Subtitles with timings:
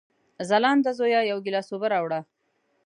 [0.49, 2.19] ځلانده زویه، یو ګیلاس اوبه راوړه!